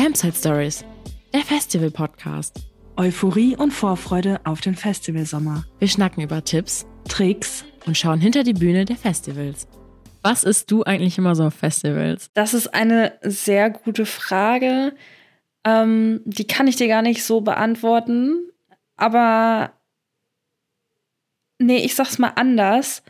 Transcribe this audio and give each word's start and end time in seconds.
Campsite 0.00 0.36
Stories, 0.36 0.84
der 1.34 1.40
Festival-Podcast. 1.40 2.60
Euphorie 2.96 3.56
und 3.56 3.72
Vorfreude 3.72 4.40
auf 4.44 4.60
den 4.60 4.76
Festivalsommer. 4.76 5.64
Wir 5.80 5.88
schnacken 5.88 6.22
über 6.22 6.44
Tipps 6.44 6.86
Tricks 7.08 7.64
und 7.84 7.98
schauen 7.98 8.20
hinter 8.20 8.44
die 8.44 8.52
Bühne 8.52 8.84
der 8.84 8.94
Festivals. 8.94 9.66
Was 10.22 10.44
isst 10.44 10.70
du 10.70 10.84
eigentlich 10.84 11.18
immer 11.18 11.34
so 11.34 11.46
auf 11.46 11.54
Festivals? 11.54 12.30
Das 12.34 12.54
ist 12.54 12.68
eine 12.68 13.18
sehr 13.22 13.70
gute 13.70 14.06
Frage. 14.06 14.94
Ähm, 15.64 16.20
die 16.24 16.46
kann 16.46 16.68
ich 16.68 16.76
dir 16.76 16.86
gar 16.86 17.02
nicht 17.02 17.24
so 17.24 17.40
beantworten. 17.40 18.52
Aber 18.96 19.72
nee, 21.58 21.78
ich 21.78 21.96
sag's 21.96 22.20
mal 22.20 22.34
anders. 22.36 23.02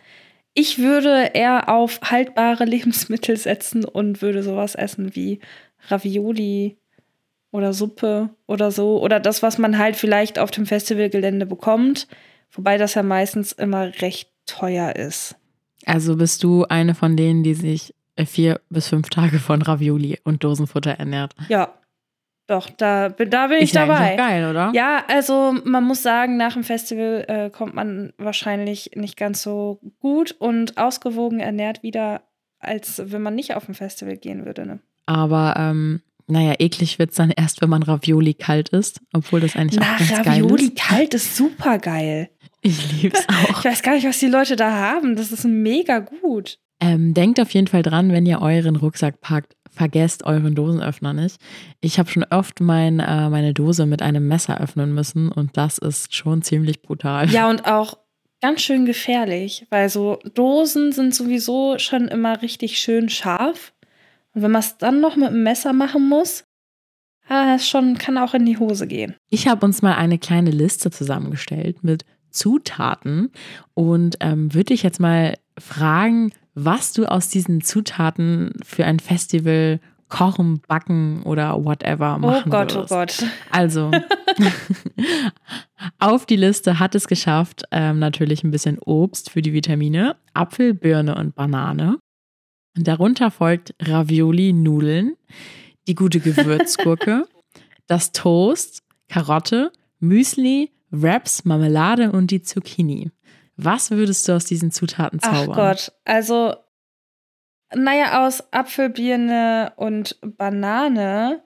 Ich 0.55 0.79
würde 0.79 1.33
eher 1.35 1.69
auf 1.69 2.01
haltbare 2.03 2.65
Lebensmittel 2.65 3.37
setzen 3.37 3.85
und 3.85 4.23
würde 4.23 4.43
sowas 4.43 4.75
essen 4.75 5.15
wie 5.15 5.41
Ravioli 5.89 6.79
oder 7.51 7.73
Suppe 7.73 8.31
oder 8.47 8.71
so. 8.71 9.01
Oder 9.03 9.21
das, 9.21 9.43
was 9.43 9.59
man 9.59 9.79
halt 9.79 9.97
vielleicht 9.97 10.39
auf 10.39 10.51
dem 10.51 10.67
Festivalgelände 10.67 11.47
bekommt. 11.47 12.09
Wobei 12.51 12.79
das 12.79 12.95
ja 12.95 13.03
meistens 13.03 13.53
immer 13.53 13.93
recht 14.01 14.31
teuer 14.47 14.97
ist. 14.97 15.37
Also 15.85 16.17
bist 16.17 16.43
du 16.43 16.65
eine 16.65 16.95
von 16.95 17.17
denen, 17.17 17.43
die 17.43 17.55
sich 17.55 17.95
vier 18.27 18.61
bis 18.69 18.89
fünf 18.89 19.11
Tage 19.11 19.39
von 19.39 19.63
Ravioli 19.63 20.19
und 20.25 20.45
Dosenfutter 20.45 20.93
ernährt? 20.93 21.35
Ja. 21.49 21.75
Doch, 22.47 22.71
da, 22.71 23.11
da 23.11 23.49
bin 23.49 23.59
ich 23.59 23.61
eigentlich 23.61 23.73
dabei. 23.73 24.17
geil, 24.17 24.49
oder? 24.49 24.73
Ja, 24.75 25.05
also 25.07 25.55
man 25.65 25.85
muss 25.85 26.03
sagen, 26.03 26.39
nach 26.39 26.55
dem 26.55 26.65
Festival 26.65 27.25
äh, 27.29 27.51
kommt 27.51 27.75
man 27.75 28.15
wahrscheinlich 28.17 28.93
nicht 28.95 29.19
ganz 29.19 29.43
so 29.43 29.81
gut 30.01 30.35
und 30.39 30.79
ausgewogen 30.79 31.41
ernährt 31.41 31.83
wieder, 31.83 32.23
als 32.59 33.03
wenn 33.05 33.21
man 33.21 33.35
nicht 33.35 33.55
auf 33.55 33.69
ein 33.69 33.75
Festival 33.75 34.17
gehen 34.17 34.47
würde. 34.47 34.65
Ne? 34.65 34.79
Aber 35.09 35.55
ähm, 35.57 36.03
naja, 36.27 36.55
eklig 36.59 36.99
wird 36.99 37.11
es 37.11 37.17
dann 37.17 37.31
erst, 37.31 37.63
wenn 37.63 37.71
man 37.71 37.83
Ravioli 37.83 38.35
kalt 38.35 38.69
isst, 38.69 39.01
obwohl 39.15 39.41
das 39.41 39.57
eigentlich 39.57 39.81
auch 39.81 39.87
Na, 39.87 39.97
ganz 39.97 40.27
Ravioli 40.27 40.69
geil 40.69 40.73
ist. 40.75 40.77
kalt 40.77 41.15
ist 41.15 41.37
super 41.37 41.79
geil. 41.79 42.31
Ich 42.61 43.01
lieb's 43.01 43.25
auch. 43.29 43.61
Ich 43.61 43.65
weiß 43.65 43.83
gar 43.85 43.95
nicht, 43.95 44.05
was 44.05 44.19
die 44.19 44.27
Leute 44.27 44.57
da 44.57 44.73
haben. 44.73 45.15
Das 45.15 45.31
ist 45.31 45.45
mega 45.45 46.01
gut. 46.01 46.59
Ähm, 46.81 47.15
denkt 47.15 47.39
auf 47.41 47.53
jeden 47.55 47.69
Fall 47.69 47.83
dran, 47.85 48.11
wenn 48.11 48.27
ihr 48.27 48.43
euren 48.43 48.75
Rucksack 48.75 49.21
packt, 49.21 49.55
vergesst 49.71 50.25
euren 50.25 50.57
Dosenöffner 50.57 51.13
nicht. 51.13 51.37
Ich 51.81 52.01
habe 52.01 52.11
schon 52.11 52.25
oft 52.25 52.61
mein, 52.61 52.99
äh, 52.99 53.31
meine 53.31 53.55
Dose 53.55 53.87
mit 53.87 54.03
einem 54.03 54.27
Messer 54.27 54.61
öffnen 54.61 54.93
müssen 54.93 55.31
und 55.31 55.57
das 55.57 55.79
ist 55.79 56.17
schon 56.17 56.43
ziemlich 56.43 56.83
brutal. 56.83 57.31
Ja, 57.31 57.49
und 57.49 57.65
auch 57.65 57.97
ganz 58.43 58.61
schön 58.63 58.87
gefährlich, 58.87 59.65
weil 59.71 59.89
so 59.89 60.19
Dosen 60.35 60.91
sind 60.91 61.15
sowieso 61.15 61.79
schon 61.79 62.09
immer 62.09 62.43
richtig 62.43 62.81
schön 62.81 63.09
scharf. 63.09 63.73
Und 64.39 64.45
wenn 64.45 64.53
man 64.53 64.61
es 64.61 64.79
dann 64.79 65.01
noch 65.01 65.17
mit 65.17 65.31
dem 65.31 65.43
Messer 65.43 65.73
machen 65.73 66.09
muss, 66.09 66.45
ah, 67.27 67.59
schon, 67.59 67.99
kann 67.99 68.17
auch 68.17 68.35
in 68.35 68.47
die 68.47 68.57
Hose 68.57 68.87
gehen. 68.87 69.17
Ich 69.31 69.49
habe 69.49 69.67
uns 69.67 69.83
mal 69.83 69.97
eine 69.97 70.17
kleine 70.17 70.53
Liste 70.53 70.93
zusammengestellt 70.93 71.83
mit 71.83 72.05
Zutaten 72.31 73.33
und 73.75 74.19
ähm, 74.21 74.55
würde 74.55 74.67
dich 74.67 74.85
jetzt 74.85 75.01
mal 75.01 75.37
fragen, 75.59 76.31
was 76.55 76.93
du 76.93 77.07
aus 77.07 77.31
diesen 77.31 77.63
Zutaten 77.63 78.53
für 78.65 78.85
ein 78.85 79.01
Festival 79.01 79.81
kochen, 80.09 80.61
backen 80.69 81.25
oder 81.25 81.65
whatever 81.65 82.15
Oh 82.15 82.27
machen 82.27 82.53
Gott, 82.53 82.77
würdest. 82.77 82.93
oh 82.93 82.95
Gott. 82.95 83.25
Also, 83.51 83.91
auf 85.99 86.27
die 86.27 86.37
Liste 86.37 86.79
hat 86.79 86.95
es 86.95 87.09
geschafft, 87.09 87.65
ähm, 87.73 87.99
natürlich 87.99 88.45
ein 88.45 88.53
bisschen 88.53 88.79
Obst 88.79 89.31
für 89.31 89.43
die 89.43 89.53
Vitamine, 89.53 90.15
Apfel, 90.33 90.75
Birne 90.75 91.17
und 91.17 91.35
Banane. 91.35 91.99
Und 92.77 92.87
darunter 92.87 93.31
folgt 93.31 93.75
Ravioli, 93.81 94.53
Nudeln, 94.53 95.17
die 95.87 95.95
gute 95.95 96.21
Gewürzgurke, 96.21 97.27
das 97.87 98.13
Toast, 98.13 98.83
Karotte, 99.09 99.73
Müsli, 100.01 100.71
Wraps, 100.91 101.45
Marmelade 101.45 102.13
und 102.13 102.31
die 102.31 102.43
Zucchini. 102.43 103.11
Was 103.57 103.91
würdest 103.91 104.29
du 104.29 104.33
aus 104.33 104.45
diesen 104.45 104.71
Zutaten 104.71 105.19
Ach 105.23 105.33
zaubern? 105.33 105.57
Gott, 105.57 105.93
also, 106.05 106.55
naja, 107.75 108.27
aus 108.27 108.53
Apfel, 108.53 108.91
Birne 108.91 109.73
und 109.77 110.19
Banane 110.23 111.43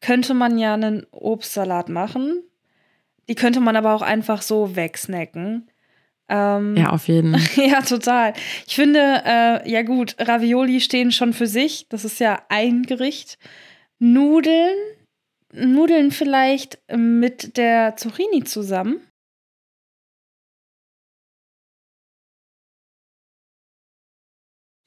könnte 0.00 0.34
man 0.34 0.58
ja 0.58 0.74
einen 0.74 1.06
Obstsalat 1.10 1.88
machen. 1.88 2.42
Die 3.28 3.34
könnte 3.34 3.60
man 3.60 3.76
aber 3.76 3.94
auch 3.94 4.02
einfach 4.02 4.42
so 4.42 4.76
wegsnacken. 4.76 5.70
Ähm, 6.28 6.76
Ja, 6.76 6.90
auf 6.90 7.08
jeden. 7.08 7.36
Ja, 7.56 7.82
total. 7.82 8.32
Ich 8.66 8.74
finde, 8.74 9.22
äh, 9.24 9.70
ja 9.70 9.82
gut, 9.82 10.16
Ravioli 10.18 10.80
stehen 10.80 11.12
schon 11.12 11.32
für 11.32 11.46
sich. 11.46 11.86
Das 11.88 12.04
ist 12.04 12.20
ja 12.20 12.42
ein 12.48 12.82
Gericht. 12.82 13.38
Nudeln, 13.98 14.76
Nudeln 15.52 16.10
vielleicht 16.10 16.78
mit 16.94 17.56
der 17.56 17.96
Zucchini 17.96 18.44
zusammen. 18.44 19.00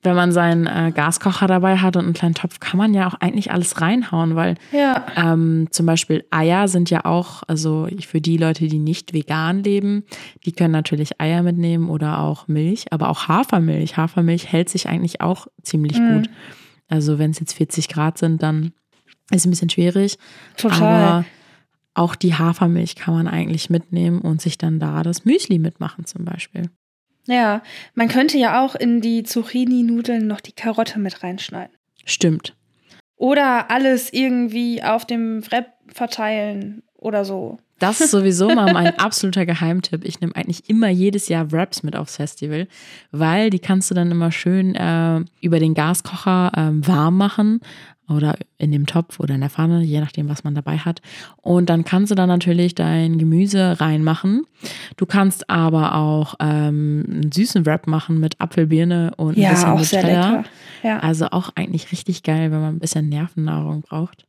Wenn 0.07 0.15
man 0.15 0.31
seinen 0.31 0.65
äh, 0.67 0.91
Gaskocher 0.95 1.47
dabei 1.47 1.77
hat 1.77 1.95
und 1.97 2.05
einen 2.05 2.13
kleinen 2.13 2.33
Topf, 2.35 2.59
kann 2.59 2.77
man 2.77 2.93
ja 2.93 3.07
auch 3.07 3.13
eigentlich 3.15 3.51
alles 3.51 3.81
reinhauen, 3.81 4.35
weil 4.35 4.55
Ja. 4.71 5.05
Ähm, 5.15 5.67
zum 5.71 5.85
Beispiel 5.85 6.25
Eier 6.31 6.67
sind 6.67 6.89
ja 6.89 7.05
auch, 7.05 7.43
also 7.47 7.87
für 7.99 8.21
die 8.21 8.37
Leute, 8.37 8.67
die 8.67 8.79
nicht 8.79 9.13
vegan 9.13 9.63
leben, 9.63 10.03
die 10.45 10.51
können 10.53 10.71
natürlich 10.71 11.19
Eier 11.21 11.43
mitnehmen 11.43 11.89
oder 11.89 12.19
auch 12.19 12.47
Milch, 12.47 12.91
aber 12.91 13.09
auch 13.09 13.27
Hafermilch. 13.27 13.97
Hafermilch 13.97 14.51
hält 14.51 14.69
sich 14.69 14.87
eigentlich 14.87 15.21
auch 15.21 15.47
ziemlich 15.61 15.99
Mhm. 15.99 16.13
gut. 16.23 16.29
Also 16.89 17.19
wenn 17.19 17.31
es 17.31 17.39
jetzt 17.39 17.53
40 17.53 17.89
Grad 17.89 18.17
sind, 18.17 18.41
dann 18.41 18.71
ist 19.29 19.41
es 19.41 19.45
ein 19.45 19.49
bisschen 19.51 19.69
schwierig. 19.69 20.17
Total. 20.55 20.81
Aber 20.81 21.25
auch 21.93 22.15
die 22.15 22.35
Hafermilch 22.35 22.95
kann 22.95 23.13
man 23.13 23.27
eigentlich 23.27 23.69
mitnehmen 23.69 24.21
und 24.21 24.39
sich 24.41 24.57
dann 24.57 24.79
da 24.79 25.03
das 25.03 25.25
Müsli 25.25 25.59
mitmachen 25.59 26.05
zum 26.05 26.23
Beispiel. 26.25 26.69
Ja, 27.27 27.61
man 27.93 28.07
könnte 28.07 28.37
ja 28.37 28.63
auch 28.63 28.75
in 28.75 29.01
die 29.01 29.23
Zucchini-Nudeln 29.23 30.25
noch 30.25 30.41
die 30.41 30.53
Karotte 30.53 30.99
mit 30.99 31.23
reinschneiden. 31.23 31.75
Stimmt. 32.05 32.55
Oder 33.17 33.69
alles 33.69 34.11
irgendwie 34.13 34.81
auf 34.81 35.05
dem 35.05 35.45
Wrap 35.49 35.73
verteilen 35.93 36.83
oder 36.95 37.25
so. 37.25 37.57
Das 37.79 38.01
ist 38.01 38.11
sowieso 38.11 38.49
mal 38.55 38.71
mein 38.73 38.97
absoluter 38.97 39.45
Geheimtipp. 39.45 40.05
Ich 40.05 40.21
nehme 40.21 40.35
eigentlich 40.35 40.69
immer 40.69 40.89
jedes 40.89 41.27
Jahr 41.27 41.51
Wraps 41.51 41.83
mit 41.83 41.95
aufs 41.95 42.15
Festival, 42.15 42.67
weil 43.11 43.49
die 43.49 43.59
kannst 43.59 43.91
du 43.91 43.95
dann 43.95 44.09
immer 44.09 44.31
schön 44.31 44.75
äh, 44.75 45.21
über 45.41 45.59
den 45.59 45.73
Gaskocher 45.73 46.51
ähm, 46.55 46.87
warm 46.87 47.17
machen 47.17 47.61
oder 48.09 48.35
in 48.57 48.71
dem 48.71 48.85
Topf 48.85 49.19
oder 49.19 49.35
in 49.35 49.41
der 49.41 49.49
Pfanne, 49.49 49.81
je 49.83 49.99
nachdem, 49.99 50.29
was 50.29 50.43
man 50.43 50.55
dabei 50.55 50.77
hat. 50.77 51.01
Und 51.41 51.69
dann 51.69 51.83
kannst 51.83 52.11
du 52.11 52.15
da 52.15 52.25
natürlich 52.27 52.73
dein 52.75 53.17
Gemüse 53.17 53.79
reinmachen. 53.81 54.45
Du 54.95 55.05
kannst 55.05 55.49
aber 55.49 55.95
auch 55.95 56.35
ähm, 56.39 57.05
einen 57.09 57.31
süßen 57.31 57.65
Wrap 57.65 57.87
machen 57.87 58.19
mit 58.19 58.39
Apfelbirne 58.39 59.13
und 59.17 59.37
ein 59.37 59.41
Ja, 59.41 59.49
bisschen 59.51 59.69
auch 59.69 59.79
sehr 59.83 60.01
Nutella. 60.03 60.29
lecker. 60.37 60.49
Ja. 60.83 60.99
Also 60.99 61.27
auch 61.31 61.49
eigentlich 61.55 61.91
richtig 61.91 62.23
geil, 62.23 62.51
wenn 62.51 62.61
man 62.61 62.75
ein 62.75 62.79
bisschen 62.79 63.09
Nervennahrung 63.09 63.81
braucht. 63.81 64.25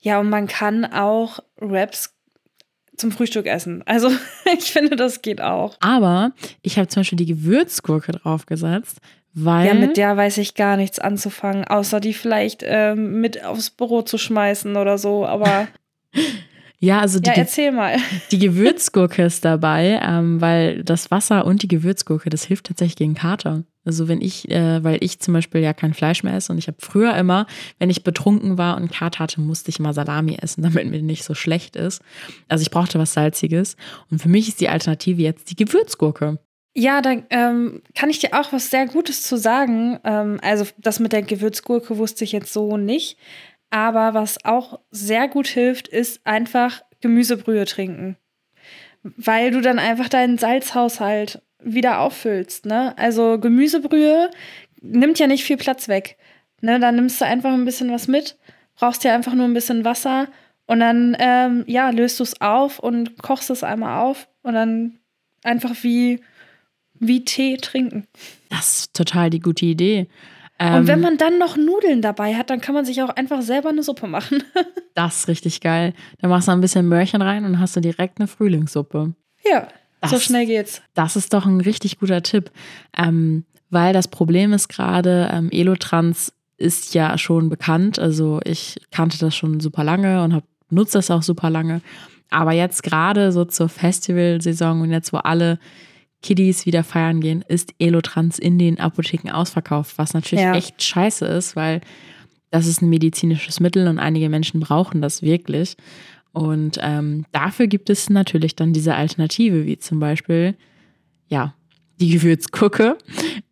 ja, 0.00 0.18
und 0.20 0.28
man 0.30 0.46
kann 0.48 0.84
auch 0.84 1.38
Wraps 1.58 2.14
zum 2.96 3.10
Frühstück 3.12 3.46
essen. 3.46 3.82
Also 3.86 4.10
ich 4.58 4.72
finde, 4.72 4.96
das 4.96 5.22
geht 5.22 5.40
auch. 5.40 5.76
Aber 5.80 6.32
ich 6.60 6.76
habe 6.76 6.88
zum 6.88 7.00
Beispiel 7.00 7.16
die 7.18 7.26
Gewürzgurke 7.26 8.12
draufgesetzt, 8.12 8.98
weil 9.34 9.66
Ja, 9.66 9.74
mit 9.74 9.96
der 9.96 10.16
weiß 10.16 10.38
ich 10.38 10.54
gar 10.54 10.76
nichts 10.76 10.98
anzufangen, 10.98 11.64
außer 11.64 12.00
die 12.00 12.14
vielleicht 12.14 12.62
ähm, 12.66 13.20
mit 13.20 13.44
aufs 13.44 13.70
Büro 13.70 14.02
zu 14.02 14.18
schmeißen 14.18 14.76
oder 14.76 14.98
so. 14.98 15.26
Aber 15.26 15.68
ja, 16.78 17.00
also 17.00 17.18
die, 17.18 17.30
ja, 17.30 17.36
erzähl 17.36 17.72
mal. 17.72 17.96
die 18.30 18.38
Gewürzgurke 18.38 19.22
ist 19.22 19.44
dabei, 19.44 20.00
ähm, 20.02 20.40
weil 20.40 20.84
das 20.84 21.10
Wasser 21.10 21.46
und 21.46 21.62
die 21.62 21.68
Gewürzgurke, 21.68 22.28
das 22.28 22.44
hilft 22.44 22.66
tatsächlich 22.66 22.96
gegen 22.96 23.14
Kater. 23.14 23.64
Also 23.84 24.06
wenn 24.06 24.20
ich, 24.20 24.50
äh, 24.50 24.84
weil 24.84 24.98
ich 25.00 25.18
zum 25.18 25.34
Beispiel 25.34 25.60
ja 25.60 25.72
kein 25.72 25.94
Fleisch 25.94 26.22
mehr 26.22 26.34
esse 26.34 26.52
und 26.52 26.58
ich 26.58 26.68
habe 26.68 26.76
früher 26.80 27.16
immer, 27.16 27.46
wenn 27.78 27.90
ich 27.90 28.04
betrunken 28.04 28.58
war 28.58 28.76
und 28.76 28.92
Kater 28.92 29.20
hatte, 29.20 29.40
musste 29.40 29.70
ich 29.70 29.78
immer 29.78 29.92
Salami 29.94 30.36
essen, 30.40 30.62
damit 30.62 30.88
mir 30.88 31.02
nicht 31.02 31.24
so 31.24 31.34
schlecht 31.34 31.74
ist. 31.74 32.02
Also 32.48 32.62
ich 32.62 32.70
brauchte 32.70 32.98
was 32.98 33.14
Salziges 33.14 33.76
und 34.10 34.20
für 34.20 34.28
mich 34.28 34.48
ist 34.48 34.60
die 34.60 34.68
Alternative 34.68 35.22
jetzt 35.22 35.50
die 35.50 35.56
Gewürzgurke. 35.56 36.38
Ja, 36.74 37.02
da 37.02 37.16
ähm, 37.30 37.82
kann 37.94 38.08
ich 38.08 38.18
dir 38.18 38.32
auch 38.32 38.52
was 38.52 38.70
sehr 38.70 38.86
Gutes 38.86 39.22
zu 39.22 39.36
sagen. 39.36 40.00
Ähm, 40.04 40.40
also 40.42 40.66
das 40.78 41.00
mit 41.00 41.12
der 41.12 41.22
Gewürzgurke 41.22 41.98
wusste 41.98 42.24
ich 42.24 42.32
jetzt 42.32 42.52
so 42.52 42.76
nicht. 42.76 43.18
Aber 43.70 44.14
was 44.14 44.44
auch 44.44 44.80
sehr 44.90 45.28
gut 45.28 45.46
hilft, 45.46 45.88
ist 45.88 46.26
einfach 46.26 46.82
Gemüsebrühe 47.00 47.64
trinken. 47.66 48.16
Weil 49.02 49.50
du 49.50 49.60
dann 49.60 49.78
einfach 49.78 50.08
deinen 50.08 50.38
Salzhaushalt 50.38 51.42
wieder 51.58 52.00
auffüllst. 52.00 52.66
Ne? 52.66 52.96
Also 52.96 53.38
Gemüsebrühe 53.38 54.30
nimmt 54.80 55.18
ja 55.18 55.26
nicht 55.26 55.44
viel 55.44 55.56
Platz 55.56 55.88
weg. 55.88 56.16
Ne? 56.60 56.80
Dann 56.80 56.96
nimmst 56.96 57.20
du 57.20 57.26
einfach 57.26 57.52
ein 57.52 57.64
bisschen 57.64 57.90
was 57.90 58.08
mit, 58.08 58.38
brauchst 58.76 59.04
ja 59.04 59.14
einfach 59.14 59.34
nur 59.34 59.46
ein 59.46 59.54
bisschen 59.54 59.84
Wasser 59.84 60.28
und 60.66 60.80
dann 60.80 61.16
ähm, 61.18 61.64
ja, 61.66 61.90
löst 61.90 62.18
du 62.20 62.24
es 62.24 62.40
auf 62.40 62.78
und 62.78 63.18
kochst 63.22 63.50
es 63.50 63.64
einmal 63.64 64.02
auf 64.02 64.28
und 64.42 64.54
dann 64.54 64.98
einfach 65.42 65.74
wie, 65.82 66.20
wie 67.06 67.24
Tee 67.24 67.56
trinken. 67.56 68.06
Das 68.48 68.80
ist 68.80 68.94
total 68.94 69.30
die 69.30 69.40
gute 69.40 69.66
Idee. 69.66 70.08
Ähm, 70.58 70.74
und 70.74 70.86
wenn 70.86 71.00
man 71.00 71.18
dann 71.18 71.38
noch 71.38 71.56
Nudeln 71.56 72.02
dabei 72.02 72.34
hat, 72.34 72.50
dann 72.50 72.60
kann 72.60 72.74
man 72.74 72.84
sich 72.84 73.02
auch 73.02 73.08
einfach 73.08 73.42
selber 73.42 73.70
eine 73.70 73.82
Suppe 73.82 74.06
machen. 74.06 74.42
das 74.94 75.18
ist 75.18 75.28
richtig 75.28 75.60
geil. 75.60 75.94
Da 76.20 76.28
machst 76.28 76.48
du 76.48 76.52
ein 76.52 76.60
bisschen 76.60 76.88
Möhrchen 76.88 77.22
rein 77.22 77.44
und 77.44 77.58
hast 77.58 77.74
du 77.76 77.80
direkt 77.80 78.20
eine 78.20 78.28
Frühlingssuppe. 78.28 79.14
Ja, 79.44 79.68
das, 80.00 80.10
so 80.10 80.18
schnell 80.18 80.46
geht's. 80.46 80.82
Das 80.94 81.16
ist 81.16 81.32
doch 81.32 81.46
ein 81.46 81.60
richtig 81.60 81.98
guter 81.98 82.22
Tipp. 82.22 82.50
Ähm, 82.96 83.44
weil 83.70 83.92
das 83.92 84.08
Problem 84.08 84.52
ist 84.52 84.68
gerade, 84.68 85.30
ähm, 85.32 85.48
Elotrans 85.50 86.32
ist 86.58 86.94
ja 86.94 87.18
schon 87.18 87.48
bekannt. 87.48 87.98
Also 87.98 88.40
ich 88.44 88.76
kannte 88.90 89.18
das 89.18 89.34
schon 89.34 89.60
super 89.60 89.82
lange 89.82 90.22
und 90.22 90.42
nutze 90.70 90.98
das 90.98 91.10
auch 91.10 91.22
super 91.22 91.50
lange. 91.50 91.80
Aber 92.30 92.52
jetzt 92.52 92.82
gerade 92.82 93.32
so 93.32 93.44
zur 93.44 93.68
Festivalsaison 93.68 94.80
und 94.82 94.90
jetzt, 94.90 95.12
wo 95.12 95.18
alle 95.18 95.58
Kiddies 96.22 96.66
wieder 96.66 96.84
feiern 96.84 97.20
gehen, 97.20 97.44
ist 97.46 97.74
Elotrans 97.78 98.38
in 98.38 98.58
den 98.58 98.78
Apotheken 98.78 99.30
ausverkauft, 99.32 99.98
was 99.98 100.14
natürlich 100.14 100.44
ja. 100.44 100.54
echt 100.54 100.82
scheiße 100.82 101.26
ist, 101.26 101.56
weil 101.56 101.80
das 102.50 102.66
ist 102.66 102.82
ein 102.82 102.88
medizinisches 102.88 103.60
Mittel 103.60 103.88
und 103.88 103.98
einige 103.98 104.28
Menschen 104.28 104.60
brauchen 104.60 105.02
das 105.02 105.22
wirklich. 105.22 105.76
Und 106.32 106.78
ähm, 106.80 107.24
dafür 107.32 107.66
gibt 107.66 107.90
es 107.90 108.08
natürlich 108.08 108.56
dann 108.56 108.72
diese 108.72 108.94
Alternative, 108.94 109.66
wie 109.66 109.78
zum 109.78 110.00
Beispiel, 110.00 110.54
ja, 111.28 111.54
die 112.00 112.10
Gewürzgucke 112.10 112.96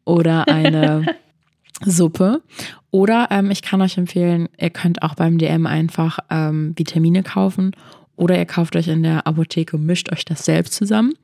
oder 0.05 0.49
eine 0.49 1.07
Suppe. 1.85 2.43
Oder 2.91 3.29
ähm, 3.31 3.51
ich 3.51 3.63
kann 3.63 3.83
euch 3.83 3.97
empfehlen, 3.97 4.49
ihr 4.59 4.71
könnt 4.71 5.03
auch 5.03 5.15
beim 5.15 5.39
DM 5.39 5.67
einfach 5.67 6.19
ähm, 6.31 6.75
Vitamine 6.77 7.23
kaufen 7.23 7.73
oder 8.17 8.37
ihr 8.37 8.47
kauft 8.47 8.77
euch 8.77 8.89
in 8.89 9.03
der 9.03 9.27
Apotheke, 9.27 9.79
mischt 9.79 10.13
euch 10.13 10.25
das 10.25 10.45
selbst 10.45 10.75
zusammen. 10.75 11.15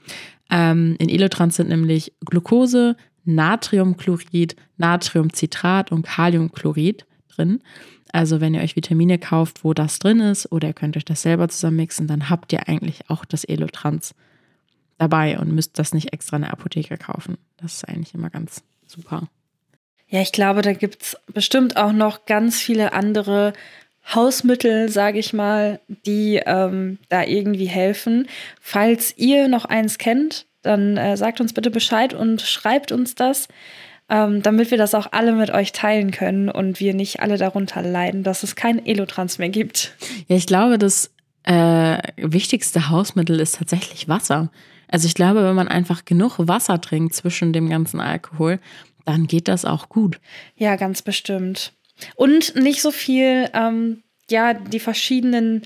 Ähm, 0.51 0.97
in 0.99 1.09
Elotrans 1.09 1.57
sind 1.57 1.69
nämlich 1.69 2.13
Glucose, 2.25 2.97
Natriumchlorid, 3.25 4.57
Natriumcitrat 4.77 5.93
und 5.93 6.07
Kaliumchlorid 6.07 7.07
drin. 7.29 7.63
Also 8.13 8.41
wenn 8.41 8.55
ihr 8.55 8.63
euch 8.63 8.77
Vitamine 8.77 9.19
kauft, 9.19 9.65
wo 9.65 9.75
das 9.75 9.99
drin 9.99 10.21
ist, 10.21 10.51
oder 10.53 10.69
ihr 10.69 10.75
könnt 10.75 10.97
euch 10.97 11.05
das 11.05 11.23
selber 11.23 11.49
zusammenmixen, 11.49 12.07
dann 12.07 12.31
habt 12.31 12.53
ihr 12.53 12.69
eigentlich 12.69 13.11
auch 13.11 13.25
das 13.25 13.45
Elotrans 13.45 14.15
dabei 14.97 15.39
und 15.39 15.53
müsst 15.53 15.79
das 15.79 15.93
nicht 15.93 16.13
extra 16.13 16.37
in 16.37 16.43
der 16.43 16.53
Apotheke 16.53 16.97
kaufen. 16.97 17.37
Das 17.57 17.75
ist 17.75 17.89
eigentlich 17.89 18.15
immer 18.15 18.31
ganz 18.31 18.63
super. 18.87 19.29
Ja, 20.09 20.23
ich 20.23 20.33
glaube, 20.33 20.63
da 20.63 20.73
gibt 20.73 21.03
es 21.03 21.17
bestimmt 21.33 21.77
auch 21.77 21.93
noch 21.93 22.27
ganz 22.27 22.59
viele 22.59 22.93
andere 22.93 23.53
Hausmittel, 24.15 24.89
sage 24.89 25.19
ich 25.19 25.33
mal, 25.33 25.81
die 26.07 26.41
ähm, 26.45 26.99
da 27.09 27.25
irgendwie 27.25 27.67
helfen. 27.67 28.29
Falls 28.61 29.17
ihr 29.17 29.49
noch 29.49 29.65
eins 29.65 29.99
kennt, 29.99 30.47
dann 30.63 30.97
äh, 30.97 31.17
sagt 31.17 31.41
uns 31.41 31.53
bitte 31.53 31.71
Bescheid 31.71 32.15
und 32.15 32.41
schreibt 32.43 32.93
uns 32.93 33.15
das, 33.15 33.49
ähm, 34.09 34.43
damit 34.43 34.71
wir 34.71 34.79
das 34.79 34.95
auch 34.95 35.09
alle 35.13 35.33
mit 35.33 35.51
euch 35.51 35.73
teilen 35.73 36.11
können 36.11 36.49
und 36.49 36.79
wir 36.79 36.95
nicht 36.95 37.21
alle 37.21 37.39
darunter 37.39 37.83
leiden, 37.83 38.23
dass 38.23 38.43
es 38.43 38.55
kein 38.55 38.85
Elotrans 38.85 39.39
mehr 39.39 39.49
gibt. 39.49 39.95
Ja, 40.29 40.37
ich 40.37 40.47
glaube, 40.47 40.79
das 40.79 41.13
äh, 41.43 41.99
wichtigste 42.17 42.91
Hausmittel 42.91 43.41
ist 43.41 43.57
tatsächlich 43.57 44.09
Wasser. 44.09 44.51
Also 44.89 45.07
ich 45.07 45.15
glaube, 45.15 45.43
wenn 45.43 45.55
man 45.55 45.69
einfach 45.69 46.05
genug 46.05 46.35
Wasser 46.39 46.81
trinkt 46.81 47.15
zwischen 47.15 47.53
dem 47.53 47.69
ganzen 47.69 48.01
Alkohol, 48.01 48.61
dann 49.05 49.27
geht 49.27 49.49
das 49.49 49.65
auch 49.65 49.89
gut. 49.89 50.21
Ja, 50.57 50.77
ganz 50.77 51.03
bestimmt. 51.03 51.73
Und 52.15 52.55
nicht 52.57 52.83
so 52.83 52.91
viel, 52.91 53.49
ähm, 53.55 54.03
ja, 54.29 54.55
die 54.55 54.81
verschiedenen 54.81 55.63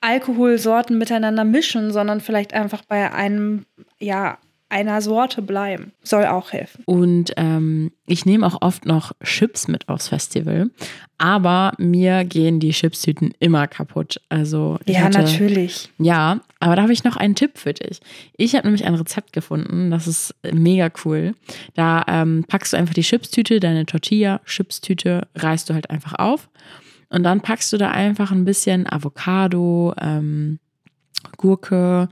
Alkoholsorten 0.00 0.98
miteinander 0.98 1.44
mischen, 1.44 1.92
sondern 1.92 2.20
vielleicht 2.20 2.52
einfach 2.52 2.82
bei 2.86 3.12
einem, 3.12 3.66
ja, 3.98 4.38
einer 4.74 5.00
Sorte 5.00 5.40
bleiben. 5.40 5.92
Soll 6.02 6.26
auch 6.26 6.52
helfen. 6.52 6.82
Und 6.84 7.32
ähm, 7.36 7.92
ich 8.06 8.26
nehme 8.26 8.44
auch 8.44 8.60
oft 8.60 8.86
noch 8.86 9.12
Chips 9.22 9.68
mit 9.68 9.88
aufs 9.88 10.08
Festival. 10.08 10.70
Aber 11.16 11.74
mir 11.78 12.24
gehen 12.24 12.58
die 12.58 12.72
Chipstüten 12.72 13.32
immer 13.38 13.68
kaputt. 13.68 14.20
Also 14.28 14.78
ja, 14.84 15.02
hatte, 15.02 15.22
natürlich. 15.22 15.90
Ja, 15.98 16.40
aber 16.58 16.74
da 16.74 16.82
habe 16.82 16.92
ich 16.92 17.04
noch 17.04 17.16
einen 17.16 17.36
Tipp 17.36 17.56
für 17.56 17.72
dich. 17.72 18.00
Ich 18.36 18.56
habe 18.56 18.66
nämlich 18.66 18.84
ein 18.84 18.96
Rezept 18.96 19.32
gefunden, 19.32 19.92
das 19.92 20.08
ist 20.08 20.34
mega 20.52 20.90
cool. 21.04 21.34
Da 21.74 22.04
ähm, 22.08 22.44
packst 22.48 22.72
du 22.72 22.76
einfach 22.76 22.94
die 22.94 23.02
Chipstüte, 23.02 23.60
deine 23.60 23.86
Tortilla-Chipstüte, 23.86 25.28
reißt 25.36 25.70
du 25.70 25.74
halt 25.74 25.88
einfach 25.88 26.14
auf. 26.18 26.48
Und 27.10 27.22
dann 27.22 27.42
packst 27.42 27.72
du 27.72 27.76
da 27.76 27.92
einfach 27.92 28.32
ein 28.32 28.44
bisschen 28.44 28.90
Avocado, 28.90 29.94
ähm, 30.00 30.58
Gurke, 31.36 32.08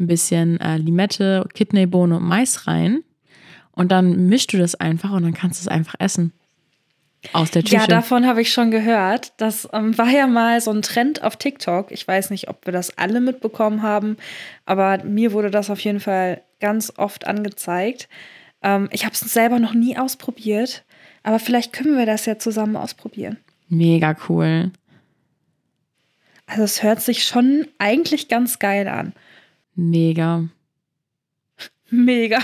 ein 0.00 0.06
bisschen 0.06 0.58
äh, 0.60 0.76
Limette, 0.78 1.46
Kidneybohne 1.54 2.16
und 2.16 2.24
Mais 2.24 2.66
rein. 2.66 3.02
Und 3.72 3.92
dann 3.92 4.26
mischst 4.26 4.52
du 4.52 4.58
das 4.58 4.74
einfach 4.74 5.12
und 5.12 5.22
dann 5.22 5.34
kannst 5.34 5.60
du 5.60 5.64
es 5.64 5.68
einfach 5.68 5.94
essen. 5.98 6.32
Aus 7.32 7.50
der 7.50 7.62
Tüte. 7.62 7.76
Ja, 7.76 7.86
davon 7.86 8.26
habe 8.26 8.40
ich 8.40 8.52
schon 8.52 8.70
gehört. 8.70 9.32
Das 9.36 9.68
ähm, 9.72 9.96
war 9.98 10.08
ja 10.08 10.26
mal 10.26 10.60
so 10.60 10.70
ein 10.70 10.82
Trend 10.82 11.22
auf 11.22 11.36
TikTok. 11.36 11.92
Ich 11.92 12.08
weiß 12.08 12.30
nicht, 12.30 12.48
ob 12.48 12.64
wir 12.66 12.72
das 12.72 12.96
alle 12.96 13.20
mitbekommen 13.20 13.82
haben, 13.82 14.16
aber 14.64 15.04
mir 15.04 15.32
wurde 15.32 15.50
das 15.50 15.68
auf 15.68 15.80
jeden 15.80 16.00
Fall 16.00 16.42
ganz 16.60 16.92
oft 16.96 17.26
angezeigt. 17.26 18.08
Ähm, 18.62 18.88
ich 18.90 19.04
habe 19.04 19.12
es 19.12 19.20
selber 19.20 19.58
noch 19.58 19.74
nie 19.74 19.98
ausprobiert, 19.98 20.84
aber 21.22 21.38
vielleicht 21.38 21.74
können 21.74 21.98
wir 21.98 22.06
das 22.06 22.24
ja 22.24 22.38
zusammen 22.38 22.76
ausprobieren. 22.76 23.36
Mega 23.68 24.16
cool. 24.28 24.70
Also 26.46 26.62
es 26.62 26.82
hört 26.82 27.00
sich 27.00 27.24
schon 27.24 27.66
eigentlich 27.78 28.28
ganz 28.28 28.58
geil 28.58 28.88
an. 28.88 29.12
Mega. 29.74 30.48
Mega. 31.90 32.38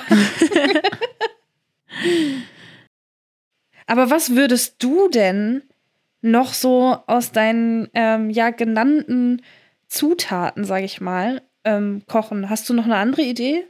Aber 3.86 4.10
was 4.10 4.34
würdest 4.34 4.82
du 4.82 5.08
denn 5.08 5.62
noch 6.20 6.52
so 6.52 6.96
aus 7.06 7.32
deinen 7.32 7.88
ähm, 7.94 8.30
ja 8.30 8.50
genannten 8.50 9.42
Zutaten, 9.88 10.64
sage 10.64 10.84
ich 10.84 11.00
mal, 11.00 11.42
ähm, 11.64 12.02
kochen? 12.08 12.50
Hast 12.50 12.68
du 12.68 12.74
noch 12.74 12.84
eine 12.84 12.96
andere 12.96 13.22
Idee? 13.22 13.64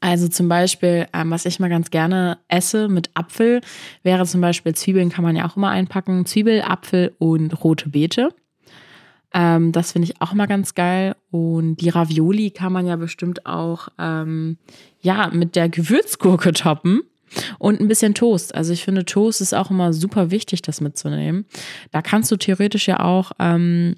Also 0.00 0.28
zum 0.28 0.48
Beispiel, 0.50 1.06
ähm, 1.14 1.30
was 1.30 1.46
ich 1.46 1.60
mal 1.60 1.70
ganz 1.70 1.90
gerne 1.90 2.38
esse 2.48 2.88
mit 2.88 3.10
Apfel, 3.14 3.62
wäre 4.02 4.26
zum 4.26 4.42
Beispiel 4.42 4.74
Zwiebeln 4.74 5.08
kann 5.08 5.24
man 5.24 5.34
ja 5.34 5.48
auch 5.48 5.56
immer 5.56 5.70
einpacken. 5.70 6.26
Zwiebel, 6.26 6.60
Apfel 6.60 7.14
und 7.18 7.64
rote 7.64 7.88
Beete. 7.88 8.34
Ähm, 9.34 9.72
das 9.72 9.92
finde 9.92 10.08
ich 10.08 10.20
auch 10.20 10.32
mal 10.32 10.46
ganz 10.46 10.74
geil. 10.74 11.14
Und 11.30 11.76
die 11.76 11.90
Ravioli 11.90 12.50
kann 12.50 12.72
man 12.72 12.86
ja 12.86 12.96
bestimmt 12.96 13.46
auch 13.46 13.88
ähm, 13.98 14.58
ja, 15.00 15.28
mit 15.32 15.56
der 15.56 15.68
Gewürzgurke 15.68 16.52
toppen. 16.52 17.02
Und 17.58 17.78
ein 17.78 17.88
bisschen 17.88 18.14
Toast. 18.14 18.54
Also 18.54 18.72
ich 18.72 18.84
finde, 18.84 19.04
Toast 19.04 19.42
ist 19.42 19.54
auch 19.54 19.70
immer 19.70 19.92
super 19.92 20.30
wichtig, 20.30 20.62
das 20.62 20.80
mitzunehmen. 20.80 21.44
Da 21.90 22.00
kannst 22.00 22.30
du 22.30 22.36
theoretisch 22.36 22.88
ja 22.88 23.00
auch 23.00 23.32
ähm, 23.38 23.96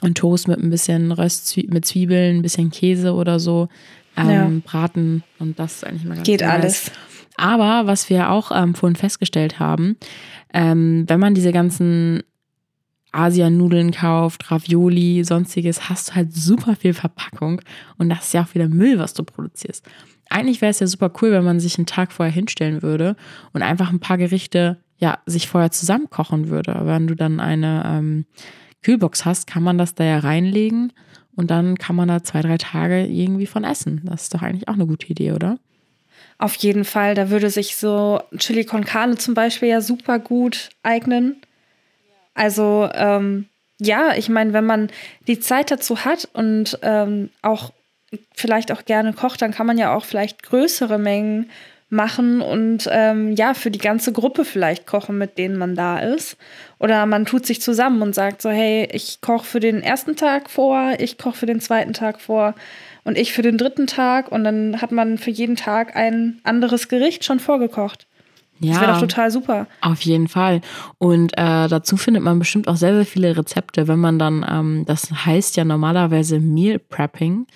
einen 0.00 0.14
Toast 0.14 0.48
mit 0.48 0.60
ein 0.60 0.70
bisschen 0.70 1.12
Röst 1.12 1.56
mit 1.68 1.84
Zwiebeln, 1.84 2.36
ein 2.36 2.42
bisschen 2.42 2.70
Käse 2.70 3.14
oder 3.14 3.40
so 3.40 3.68
ähm, 4.16 4.30
ja. 4.30 4.50
braten. 4.64 5.24
Und 5.38 5.58
das 5.58 5.76
ist 5.76 5.84
eigentlich 5.84 6.04
mal 6.04 6.14
ganz 6.14 6.26
Geht 6.26 6.40
nice. 6.40 6.50
alles. 6.50 6.90
Aber 7.36 7.86
was 7.86 8.10
wir 8.10 8.30
auch 8.30 8.52
ähm, 8.54 8.74
vorhin 8.74 8.96
festgestellt 8.96 9.58
haben, 9.58 9.96
ähm, 10.52 11.04
wenn 11.08 11.18
man 11.18 11.34
diese 11.34 11.52
ganzen 11.52 12.22
Asianudeln 13.12 13.92
kauft, 13.92 14.50
Ravioli, 14.50 15.22
sonstiges, 15.24 15.88
hast 15.88 16.10
du 16.10 16.14
halt 16.14 16.34
super 16.34 16.76
viel 16.76 16.94
Verpackung 16.94 17.60
und 17.98 18.08
das 18.08 18.26
ist 18.26 18.34
ja 18.34 18.42
auch 18.42 18.54
wieder 18.54 18.68
Müll, 18.68 18.98
was 18.98 19.14
du 19.14 19.22
produzierst. 19.22 19.86
Eigentlich 20.30 20.60
wäre 20.60 20.70
es 20.70 20.80
ja 20.80 20.86
super 20.86 21.12
cool, 21.20 21.32
wenn 21.32 21.44
man 21.44 21.60
sich 21.60 21.76
einen 21.76 21.86
Tag 21.86 22.10
vorher 22.10 22.32
hinstellen 22.32 22.82
würde 22.82 23.16
und 23.52 23.62
einfach 23.62 23.90
ein 23.90 24.00
paar 24.00 24.16
Gerichte 24.16 24.78
ja 24.96 25.18
sich 25.26 25.48
vorher 25.48 25.70
zusammenkochen 25.70 26.48
würde. 26.48 26.74
Aber 26.74 26.86
wenn 26.94 27.06
du 27.06 27.14
dann 27.14 27.38
eine 27.38 27.82
ähm, 27.84 28.24
Kühlbox 28.82 29.24
hast, 29.24 29.46
kann 29.46 29.62
man 29.62 29.76
das 29.76 29.94
da 29.94 30.04
ja 30.04 30.20
reinlegen 30.20 30.92
und 31.34 31.50
dann 31.50 31.76
kann 31.76 31.96
man 31.96 32.08
da 32.08 32.22
zwei, 32.22 32.40
drei 32.40 32.56
Tage 32.56 33.06
irgendwie 33.06 33.46
von 33.46 33.64
essen. 33.64 34.00
Das 34.04 34.22
ist 34.22 34.34
doch 34.34 34.42
eigentlich 34.42 34.68
auch 34.68 34.74
eine 34.74 34.86
gute 34.86 35.06
Idee, 35.08 35.32
oder? 35.32 35.58
Auf 36.38 36.54
jeden 36.56 36.84
Fall. 36.84 37.14
Da 37.14 37.30
würde 37.30 37.50
sich 37.50 37.76
so 37.76 38.20
Chili 38.36 38.64
con 38.64 38.84
Carne 38.84 39.16
zum 39.16 39.34
Beispiel 39.34 39.68
ja 39.68 39.80
super 39.80 40.18
gut 40.18 40.70
eignen. 40.82 41.36
Also 42.34 42.88
ähm, 42.94 43.46
ja, 43.80 44.14
ich 44.14 44.28
meine, 44.28 44.52
wenn 44.52 44.66
man 44.66 44.90
die 45.26 45.40
Zeit 45.40 45.70
dazu 45.70 46.04
hat 46.04 46.28
und 46.32 46.78
ähm, 46.82 47.30
auch 47.42 47.72
vielleicht 48.34 48.72
auch 48.72 48.84
gerne 48.84 49.12
kocht, 49.12 49.42
dann 49.42 49.52
kann 49.52 49.66
man 49.66 49.78
ja 49.78 49.94
auch 49.94 50.04
vielleicht 50.04 50.42
größere 50.42 50.98
Mengen 50.98 51.50
machen 51.92 52.40
und 52.40 52.88
ähm, 52.90 53.32
ja, 53.32 53.52
für 53.52 53.70
die 53.70 53.78
ganze 53.78 54.12
Gruppe 54.12 54.46
vielleicht 54.46 54.86
kochen, 54.86 55.18
mit 55.18 55.36
denen 55.36 55.58
man 55.58 55.74
da 55.74 55.98
ist. 55.98 56.38
Oder 56.78 57.04
man 57.04 57.26
tut 57.26 57.44
sich 57.44 57.60
zusammen 57.60 58.00
und 58.00 58.14
sagt 58.14 58.40
so, 58.40 58.48
hey, 58.48 58.88
ich 58.92 59.20
koche 59.20 59.44
für 59.44 59.60
den 59.60 59.82
ersten 59.82 60.16
Tag 60.16 60.48
vor, 60.48 60.94
ich 60.98 61.18
koche 61.18 61.36
für 61.36 61.46
den 61.46 61.60
zweiten 61.60 61.92
Tag 61.92 62.20
vor 62.22 62.54
und 63.04 63.18
ich 63.18 63.34
für 63.34 63.42
den 63.42 63.58
dritten 63.58 63.86
Tag 63.86 64.32
und 64.32 64.42
dann 64.42 64.80
hat 64.80 64.90
man 64.90 65.18
für 65.18 65.30
jeden 65.30 65.56
Tag 65.56 65.94
ein 65.94 66.40
anderes 66.44 66.88
Gericht 66.88 67.24
schon 67.24 67.40
vorgekocht. 67.40 68.06
Ja, 68.62 68.72
das 68.72 68.80
wäre 68.80 68.92
doch 68.92 69.00
total 69.00 69.30
super. 69.30 69.66
Auf 69.80 70.02
jeden 70.02 70.28
Fall. 70.28 70.60
Und 70.98 71.32
äh, 71.32 71.68
dazu 71.68 71.96
findet 71.96 72.22
man 72.22 72.38
bestimmt 72.38 72.68
auch 72.68 72.76
sehr, 72.76 72.94
sehr 72.94 73.06
viele 73.06 73.36
Rezepte, 73.36 73.88
wenn 73.88 73.98
man 73.98 74.18
dann, 74.18 74.46
ähm, 74.48 74.84
das 74.86 75.10
heißt 75.10 75.56
ja 75.56 75.64
normalerweise 75.64 76.40
Meal 76.40 76.78
Prepping. 76.78 77.46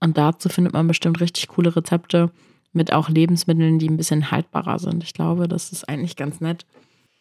Und 0.00 0.18
dazu 0.18 0.48
findet 0.48 0.72
man 0.72 0.86
bestimmt 0.88 1.20
richtig 1.20 1.48
coole 1.48 1.74
Rezepte 1.74 2.30
mit 2.72 2.92
auch 2.92 3.08
Lebensmitteln, 3.08 3.78
die 3.78 3.88
ein 3.88 3.96
bisschen 3.96 4.30
haltbarer 4.30 4.78
sind. 4.78 5.02
Ich 5.04 5.14
glaube, 5.14 5.48
das 5.48 5.72
ist 5.72 5.88
eigentlich 5.88 6.16
ganz 6.16 6.40
nett. 6.40 6.64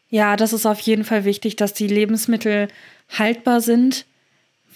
Ja, 0.09 0.35
das 0.35 0.53
ist 0.53 0.65
auf 0.65 0.79
jeden 0.79 1.03
Fall 1.03 1.25
wichtig, 1.25 1.55
dass 1.55 1.73
die 1.73 1.87
Lebensmittel 1.87 2.67
haltbar 3.17 3.61
sind, 3.61 4.05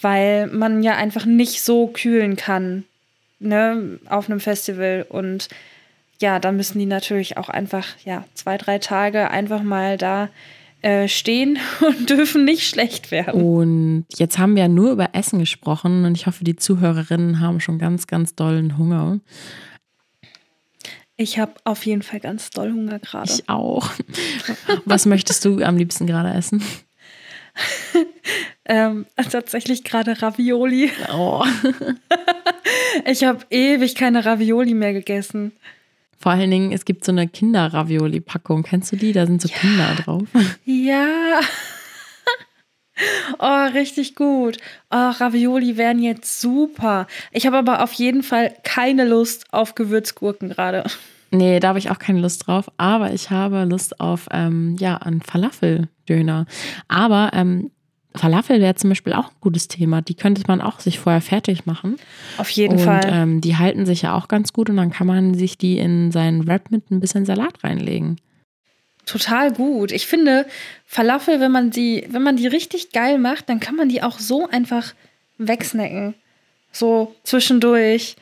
weil 0.02 0.48
man 0.48 0.84
ja 0.84 0.96
einfach 0.96 1.26
nicht 1.26 1.62
so 1.62 1.88
kühlen 1.88 2.36
kann 2.36 2.84
ne, 3.44 4.00
auf 4.10 4.30
einem 4.30 4.40
Festival. 4.40 5.06
Und 5.10 5.50
ja, 6.24 6.40
da 6.40 6.54
müssen 6.54 6.80
die 6.80 6.86
natürlich 6.86 7.36
auch 7.36 7.50
einfach, 7.50 7.86
ja, 8.06 8.24
zwei, 8.34 8.58
drei 8.58 8.80
Tage 8.80 9.30
einfach 9.30 9.62
mal 9.62 9.98
da 9.98 10.30
äh, 10.82 11.10
stehen 11.10 11.60
und 11.82 12.10
dürfen 12.10 12.46
nicht 12.46 12.66
schlecht 12.66 13.12
werden. 13.12 13.44
Und 13.44 14.06
jetzt 14.16 14.40
haben 14.40 14.56
wir 14.56 14.64
ja 14.64 14.70
nur 14.70 14.94
über 14.94 15.10
Essen 15.12 15.40
gesprochen 15.40 16.06
und 16.06 16.16
ich 16.16 16.26
hoffe, 16.26 16.46
die 16.46 16.56
Zuhörerinnen 16.56 17.42
haben 17.42 17.60
schon 17.60 17.78
ganz, 17.78 18.08
ganz 18.08 18.36
dollen 18.36 18.78
Hunger. 18.78 19.20
Ich 21.18 21.40
habe 21.40 21.56
auf 21.66 21.86
jeden 21.86 22.04
Fall 22.04 22.22
ganz 22.22 22.52
doll 22.52 22.72
Hunger 22.72 23.00
gerade. 23.00 23.30
Ich 23.30 23.50
auch. 23.50 23.92
Was 24.86 25.06
möchtest 25.06 25.44
du 25.44 25.62
am 25.62 25.76
liebsten 25.76 26.08
gerade 26.08 26.34
essen? 26.34 26.64
ähm, 28.66 29.06
tatsächlich 29.30 29.84
gerade 29.84 30.22
Ravioli. 30.22 30.90
Oh. 31.14 31.44
ich 33.06 33.26
habe 33.26 33.46
ewig 33.50 33.96
keine 33.96 34.24
Ravioli 34.26 34.74
mehr 34.74 34.94
gegessen. 34.94 35.52
Vor 36.20 36.32
allen 36.32 36.52
Dingen, 36.52 36.72
es 36.72 36.86
gibt 36.86 37.04
so 37.04 37.12
eine 37.12 37.28
Kinder-Ravioli-Packung. 37.28 38.64
Kennst 38.64 38.92
du 38.92 38.96
die? 38.96 39.12
Da 39.12 39.26
sind 39.26 39.42
so 39.42 39.50
ja. 39.50 39.56
Kinder 39.56 39.96
drauf. 39.96 40.24
Ja. 40.66 41.40
Oh, 43.40 43.66
richtig 43.74 44.16
gut. 44.16 44.58
Oh, 44.92 45.10
Ravioli 45.10 45.78
wären 45.78 46.00
jetzt 46.00 46.40
super. 46.40 47.08
Ich 47.32 47.48
habe 47.48 47.58
aber 47.58 47.84
auf 47.84 47.94
jeden 47.94 48.22
Fall 48.22 48.54
keine 48.64 49.04
Lust 49.06 49.46
auf 49.52 49.76
Gewürzgurken 49.76 50.50
gerade. 50.50 50.84
Nee, 51.32 51.60
da 51.60 51.70
habe 51.70 51.80
ich 51.80 51.90
auch 51.90 51.98
keine 51.98 52.20
Lust 52.20 52.46
drauf. 52.46 52.70
Aber 52.78 53.12
ich 53.12 53.32
habe 53.32 53.64
Lust 53.64 54.00
auf, 54.00 54.28
ähm, 54.32 54.76
ja, 54.80 54.98
einen 54.98 55.22
Falafel-Döner. 55.22 56.46
Aber 56.88 57.32
ähm, 57.34 57.72
Falafel 58.16 58.62
wäre 58.62 58.76
zum 58.76 58.90
Beispiel 58.90 59.14
auch 59.14 59.30
ein 59.30 59.36
gutes 59.42 59.68
Thema. 59.68 60.02
Die 60.02 60.16
könnte 60.16 60.44
man 60.48 60.62
auch 60.62 60.80
sich 60.80 61.00
vorher 61.00 61.22
fertig 61.22 61.66
machen. 61.66 61.98
Auf 62.38 62.50
jeden 62.50 62.78
und, 62.78 62.82
Fall. 62.82 63.02
Ähm, 63.06 63.42
die 63.42 63.58
halten 63.58 63.86
sich 63.86 64.04
ja 64.04 64.16
auch 64.16 64.28
ganz 64.28 64.54
gut 64.54 64.70
und 64.70 64.78
dann 64.78 64.92
kann 64.92 65.08
man 65.08 65.34
sich 65.34 65.58
die 65.58 65.78
in 65.80 66.12
seinen 66.12 66.48
Wrap 66.48 66.70
mit 66.72 66.92
ein 66.92 67.00
bisschen 67.00 67.26
Salat 67.26 67.64
reinlegen. 67.64 68.18
Total 69.06 69.52
gut. 69.52 69.92
Ich 69.92 70.08
finde, 70.08 70.46
Falafel, 70.86 71.40
wenn 71.40 71.52
man 71.52 71.72
die, 71.72 72.08
wenn 72.10 72.24
man 72.24 72.38
die 72.38 72.48
richtig 72.48 72.92
geil 72.92 73.18
macht, 73.18 73.50
dann 73.50 73.60
kann 73.60 73.76
man 73.76 73.90
die 73.90 74.02
auch 74.02 74.20
so 74.20 74.48
einfach 74.48 74.94
wegsnacken. 75.38 76.14
So 76.72 77.16
zwischendurch. 77.24 78.16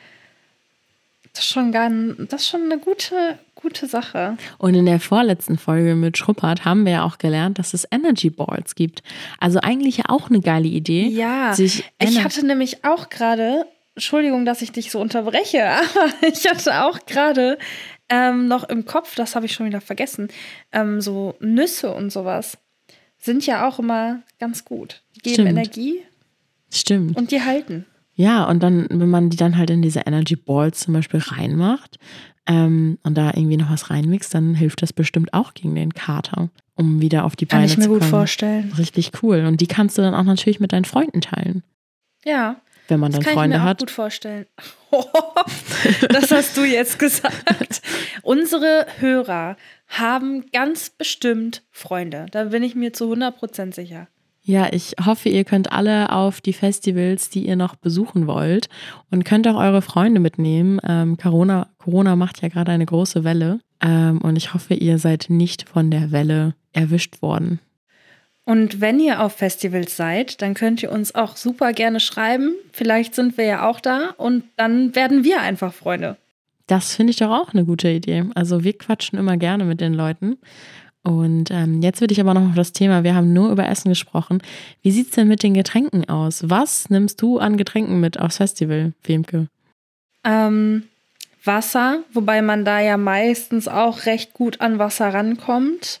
Das 1.32 1.44
ist 1.44 1.50
schon, 1.50 1.72
ganz, 1.72 2.16
das 2.28 2.42
ist 2.42 2.48
schon 2.48 2.64
eine 2.64 2.78
gute, 2.78 3.38
gute 3.62 3.86
Sache. 3.86 4.36
Und 4.58 4.74
in 4.74 4.86
der 4.86 5.00
vorletzten 5.00 5.56
Folge 5.56 5.94
mit 5.94 6.18
Schruppert 6.18 6.64
haben 6.64 6.84
wir 6.84 6.92
ja 6.92 7.04
auch 7.04 7.18
gelernt, 7.18 7.58
dass 7.58 7.72
es 7.72 7.86
Energy 7.90 8.28
Balls 8.28 8.74
gibt. 8.74 9.02
Also 9.38 9.60
eigentlich 9.60 9.98
ja 9.98 10.04
auch 10.08 10.28
eine 10.28 10.40
geile 10.40 10.68
Idee. 10.68 11.06
Ja, 11.06 11.56
ich 11.56 11.84
hatte 12.24 12.44
nämlich 12.44 12.84
auch 12.84 13.08
gerade, 13.08 13.64
Entschuldigung, 13.94 14.44
dass 14.44 14.62
ich 14.62 14.72
dich 14.72 14.90
so 14.90 15.00
unterbreche, 15.00 15.64
aber 15.70 16.28
ich 16.28 16.48
hatte 16.48 16.84
auch 16.84 16.98
gerade 17.06 17.58
ähm, 18.08 18.48
noch 18.48 18.64
im 18.64 18.84
Kopf, 18.84 19.14
das 19.14 19.34
habe 19.34 19.46
ich 19.46 19.52
schon 19.52 19.66
wieder 19.66 19.80
vergessen, 19.80 20.28
ähm, 20.72 21.00
so 21.00 21.36
Nüsse 21.40 21.94
und 21.94 22.10
sowas 22.10 22.58
sind 23.18 23.46
ja 23.46 23.68
auch 23.68 23.78
immer 23.78 24.22
ganz 24.40 24.64
gut. 24.64 25.02
Die 25.14 25.20
geben 25.20 25.34
Stimmt. 25.34 25.48
Energie. 25.50 26.00
Stimmt. 26.70 27.16
Und 27.16 27.30
die 27.30 27.42
halten. 27.42 27.86
Ja, 28.14 28.44
und 28.44 28.62
dann, 28.62 28.86
wenn 28.90 29.08
man 29.08 29.30
die 29.30 29.36
dann 29.36 29.56
halt 29.56 29.70
in 29.70 29.80
diese 29.80 30.00
Energy 30.00 30.36
Balls 30.36 30.80
zum 30.80 30.94
Beispiel 30.94 31.20
reinmacht 31.20 31.98
ähm, 32.46 32.98
und 33.02 33.16
da 33.16 33.28
irgendwie 33.34 33.56
noch 33.56 33.70
was 33.70 33.90
reinmixt, 33.90 34.34
dann 34.34 34.54
hilft 34.54 34.82
das 34.82 34.92
bestimmt 34.92 35.32
auch 35.32 35.54
gegen 35.54 35.74
den 35.74 35.94
Kater, 35.94 36.50
um 36.74 37.00
wieder 37.00 37.24
auf 37.24 37.36
die 37.36 37.46
Beine 37.46 37.68
zu 37.68 37.74
kommen. 37.74 37.84
Kann 37.84 37.92
ich 37.92 38.00
mir 38.00 38.00
gut 38.00 38.08
vorstellen. 38.08 38.72
Richtig 38.78 39.12
cool. 39.22 39.44
Und 39.46 39.60
die 39.60 39.66
kannst 39.66 39.96
du 39.96 40.02
dann 40.02 40.14
auch 40.14 40.24
natürlich 40.24 40.60
mit 40.60 40.72
deinen 40.72 40.84
Freunden 40.84 41.20
teilen. 41.20 41.62
Ja. 42.24 42.60
Wenn 42.88 43.00
man 43.00 43.12
dann 43.12 43.22
das 43.22 43.32
Freunde 43.32 43.56
kann 43.56 43.60
ich 43.60 43.64
mir 43.64 43.68
hat. 43.68 43.76
Auch 43.76 43.80
gut 43.80 43.90
vorstellen. 43.90 44.46
das 46.08 46.30
hast 46.30 46.56
du 46.56 46.64
jetzt 46.64 46.98
gesagt. 46.98 47.82
Unsere 48.22 48.86
Hörer 48.98 49.56
haben 49.86 50.50
ganz 50.50 50.90
bestimmt 50.90 51.62
Freunde. 51.70 52.26
Da 52.30 52.44
bin 52.44 52.62
ich 52.62 52.74
mir 52.74 52.92
zu 52.92 53.12
100% 53.12 53.74
sicher. 53.74 54.08
Ja, 54.44 54.72
ich 54.72 54.94
hoffe, 55.04 55.28
ihr 55.28 55.44
könnt 55.44 55.70
alle 55.70 56.10
auf 56.10 56.40
die 56.40 56.52
Festivals, 56.52 57.30
die 57.30 57.46
ihr 57.46 57.54
noch 57.54 57.76
besuchen 57.76 58.26
wollt 58.26 58.68
und 59.10 59.24
könnt 59.24 59.46
auch 59.46 59.56
eure 59.56 59.82
Freunde 59.82 60.18
mitnehmen. 60.18 60.80
Ähm, 60.86 61.16
Corona, 61.16 61.68
Corona 61.78 62.16
macht 62.16 62.42
ja 62.42 62.48
gerade 62.48 62.72
eine 62.72 62.86
große 62.86 63.22
Welle 63.22 63.60
ähm, 63.80 64.20
und 64.20 64.36
ich 64.36 64.52
hoffe, 64.52 64.74
ihr 64.74 64.98
seid 64.98 65.26
nicht 65.28 65.68
von 65.68 65.92
der 65.92 66.10
Welle 66.10 66.54
erwischt 66.72 67.22
worden. 67.22 67.60
Und 68.44 68.80
wenn 68.80 68.98
ihr 68.98 69.22
auf 69.22 69.34
Festivals 69.34 69.96
seid, 69.96 70.42
dann 70.42 70.54
könnt 70.54 70.82
ihr 70.82 70.90
uns 70.90 71.14
auch 71.14 71.36
super 71.36 71.72
gerne 71.72 72.00
schreiben. 72.00 72.54
Vielleicht 72.72 73.14
sind 73.14 73.36
wir 73.36 73.44
ja 73.44 73.68
auch 73.68 73.78
da 73.78 74.10
und 74.16 74.42
dann 74.56 74.96
werden 74.96 75.22
wir 75.22 75.40
einfach 75.40 75.72
Freunde. 75.72 76.16
Das 76.66 76.96
finde 76.96 77.12
ich 77.12 77.18
doch 77.18 77.30
auch 77.30 77.52
eine 77.52 77.64
gute 77.64 77.88
Idee. 77.88 78.24
Also 78.34 78.64
wir 78.64 78.76
quatschen 78.76 79.18
immer 79.18 79.36
gerne 79.36 79.64
mit 79.64 79.80
den 79.80 79.94
Leuten. 79.94 80.38
Und 81.04 81.50
ähm, 81.50 81.82
jetzt 81.82 82.00
würde 82.00 82.12
ich 82.12 82.20
aber 82.20 82.34
noch 82.34 82.50
auf 82.50 82.54
das 82.54 82.72
Thema, 82.72 83.02
wir 83.02 83.14
haben 83.14 83.32
nur 83.32 83.50
über 83.50 83.68
Essen 83.68 83.88
gesprochen. 83.88 84.40
Wie 84.82 84.92
sieht 84.92 85.08
es 85.08 85.14
denn 85.14 85.26
mit 85.26 85.42
den 85.42 85.54
Getränken 85.54 86.08
aus? 86.08 86.48
Was 86.48 86.90
nimmst 86.90 87.20
du 87.20 87.38
an 87.38 87.56
Getränken 87.56 87.98
mit 87.98 88.20
aufs 88.20 88.36
Festival, 88.36 88.92
Wemke? 89.02 89.48
Ähm, 90.22 90.84
Wasser, 91.44 92.04
wobei 92.12 92.40
man 92.40 92.64
da 92.64 92.80
ja 92.80 92.96
meistens 92.96 93.66
auch 93.66 94.06
recht 94.06 94.32
gut 94.32 94.60
an 94.60 94.78
Wasser 94.78 95.12
rankommt. 95.12 96.00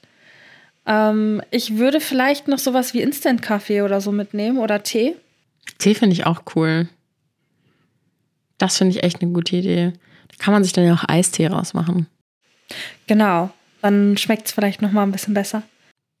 Ähm, 0.86 1.42
ich 1.50 1.78
würde 1.78 2.00
vielleicht 2.00 2.46
noch 2.46 2.58
sowas 2.58 2.94
wie 2.94 3.02
Instant-Kaffee 3.02 3.82
oder 3.82 4.00
so 4.00 4.12
mitnehmen 4.12 4.58
oder 4.58 4.84
Tee. 4.84 5.16
Tee 5.78 5.94
finde 5.94 6.14
ich 6.14 6.26
auch 6.26 6.42
cool. 6.54 6.88
Das 8.58 8.78
finde 8.78 8.96
ich 8.96 9.02
echt 9.02 9.20
eine 9.20 9.32
gute 9.32 9.56
Idee. 9.56 9.92
Da 10.28 10.36
kann 10.38 10.54
man 10.54 10.62
sich 10.62 10.72
dann 10.72 10.84
ja 10.84 10.94
auch 10.94 11.08
Eistee 11.08 11.48
rausmachen. 11.48 12.06
Genau. 13.08 13.50
Dann 13.82 14.16
schmeckt 14.16 14.46
es 14.46 14.52
vielleicht 14.52 14.80
noch 14.80 14.92
mal 14.92 15.02
ein 15.02 15.12
bisschen 15.12 15.34
besser. 15.34 15.62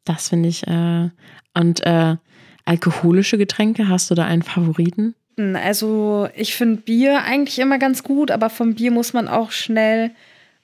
Das 0.04 0.28
finde 0.28 0.48
ich. 0.48 0.66
Äh, 0.66 1.10
und 1.54 1.86
äh, 1.86 2.16
alkoholische 2.64 3.38
Getränke, 3.38 3.88
hast 3.88 4.10
du 4.10 4.14
da 4.14 4.24
einen 4.24 4.42
Favoriten? 4.42 5.14
Hm, 5.38 5.56
also 5.56 6.28
ich 6.34 6.54
finde 6.54 6.82
Bier 6.82 7.22
eigentlich 7.22 7.58
immer 7.58 7.78
ganz 7.78 8.02
gut, 8.02 8.30
aber 8.30 8.50
vom 8.50 8.74
Bier 8.74 8.90
muss 8.90 9.12
man 9.12 9.28
auch 9.28 9.52
schnell 9.52 10.10